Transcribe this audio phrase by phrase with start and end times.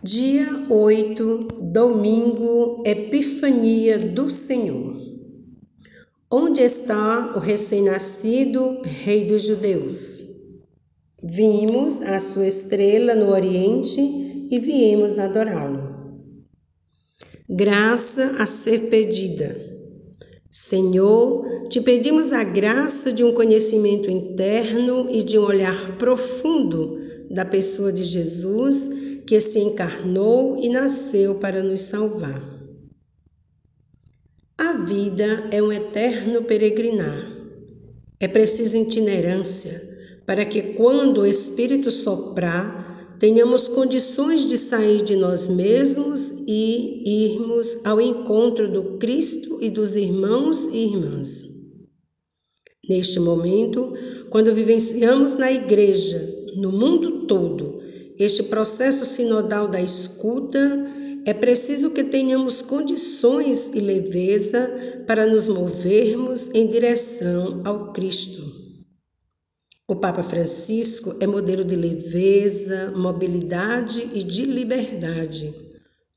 [0.00, 4.96] Dia 8, domingo, Epifania do Senhor.
[6.30, 10.20] Onde está o recém-nascido Rei dos Judeus?
[11.20, 16.22] Vimos a sua estrela no Oriente e viemos adorá-lo.
[17.50, 19.56] Graça a ser pedida.
[20.48, 27.44] Senhor, te pedimos a graça de um conhecimento interno e de um olhar profundo da
[27.44, 32.42] pessoa de Jesus que se encarnou e nasceu para nos salvar.
[34.56, 37.30] A vida é um eterno peregrinar.
[38.18, 39.82] É preciso itinerância
[40.24, 47.84] para que, quando o Espírito soprar, tenhamos condições de sair de nós mesmos e irmos
[47.84, 51.42] ao encontro do Cristo e dos irmãos e irmãs.
[52.88, 53.92] Neste momento,
[54.30, 56.18] quando vivenciamos na igreja,
[56.56, 57.87] no mundo todo,
[58.18, 60.58] este processo sinodal da escuta,
[61.24, 68.42] é preciso que tenhamos condições e leveza para nos movermos em direção ao Cristo.
[69.86, 75.54] O Papa Francisco é modelo de leveza, mobilidade e de liberdade.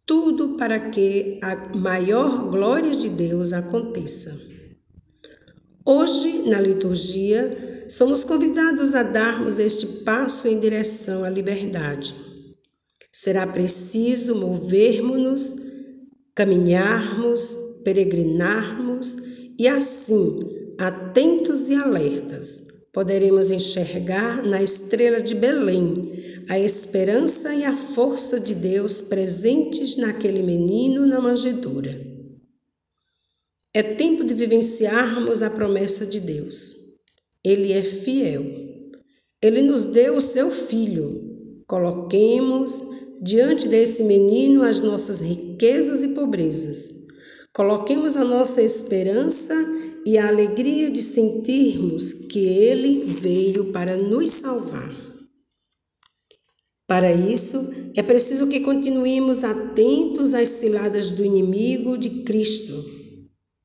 [0.05, 4.37] Tudo para que a maior glória de Deus aconteça.
[5.85, 12.15] Hoje, na liturgia, somos convidados a darmos este passo em direção à liberdade.
[13.11, 15.57] Será preciso movermos-nos,
[16.33, 17.53] caminharmos,
[17.83, 19.17] peregrinarmos
[19.59, 20.39] e assim,
[20.79, 28.55] atentos e alertas, poderemos enxergar na estrela de Belém a esperança e a força de
[28.55, 31.99] Deus presentes naquele menino na manjedoura.
[33.73, 36.90] É tempo de vivenciarmos a promessa de Deus.
[37.43, 38.43] Ele é fiel.
[39.41, 41.63] Ele nos deu o seu filho.
[41.67, 42.81] Coloquemos
[43.21, 47.07] diante desse menino as nossas riquezas e pobrezas.
[47.53, 49.53] Coloquemos a nossa esperança
[50.05, 54.91] e a alegria de sentirmos que ele veio para nos salvar.
[56.87, 57.57] Para isso,
[57.95, 62.83] é preciso que continuemos atentos às ciladas do inimigo de Cristo,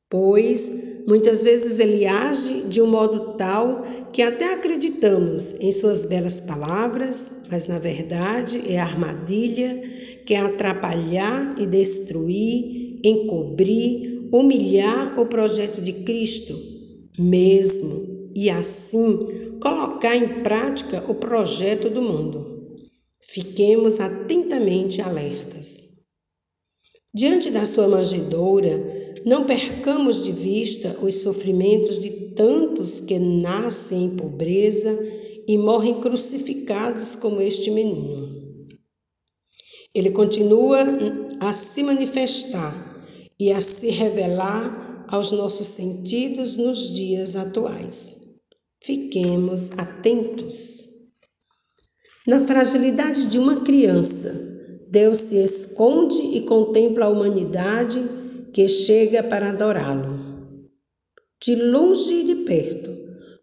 [0.09, 6.40] pois Muitas vezes ele age de um modo tal que até acreditamos em suas belas
[6.40, 9.80] palavras, mas na verdade é armadilha
[10.26, 16.58] que é atrapalhar e destruir, encobrir, humilhar o projeto de Cristo,
[17.16, 22.80] mesmo e assim colocar em prática o projeto do mundo.
[23.20, 25.85] Fiquemos atentamente alertas.
[27.16, 34.16] Diante da sua manjedoura, não percamos de vista os sofrimentos de tantos que nascem em
[34.16, 34.94] pobreza
[35.49, 38.66] e morrem crucificados como este menino.
[39.94, 40.84] Ele continua
[41.41, 42.75] a se manifestar
[43.41, 48.43] e a se revelar aos nossos sentidos nos dias atuais.
[48.84, 50.84] Fiquemos atentos.
[52.27, 54.55] Na fragilidade de uma criança,
[54.88, 58.00] Deus se esconde e contempla a humanidade
[58.52, 60.26] que chega para adorá-lo.
[61.42, 62.91] De longe e de perto,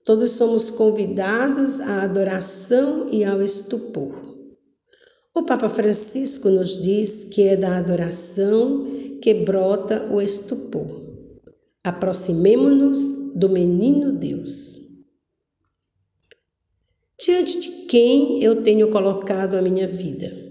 [0.03, 4.23] todos somos convidados à adoração e ao estupor.
[5.35, 8.85] O Papa Francisco nos diz que é da adoração
[9.21, 11.01] que brota o estupor.
[11.83, 14.81] Aproximemo-nos do menino Deus.
[17.19, 20.42] Diante de quem eu tenho colocado a minha vida?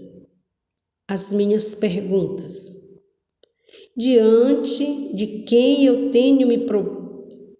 [1.07, 2.83] As minhas perguntas
[3.95, 6.65] diante de quem eu tenho me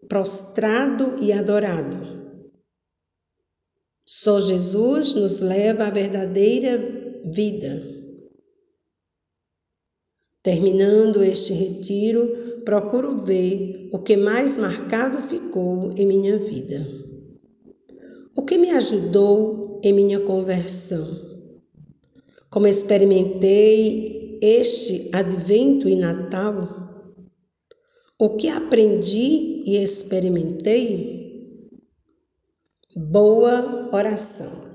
[0.07, 2.13] prostrado e adorado.
[4.05, 7.91] Só Jesus nos leva à verdadeira vida.
[10.41, 16.85] Terminando este retiro, procuro ver o que mais marcado ficou em minha vida.
[18.35, 21.32] O que me ajudou em minha conversão.
[22.53, 26.69] Como experimentei este advento e Natal?
[28.19, 31.71] O que aprendi e experimentei?
[32.95, 34.72] Boa oração.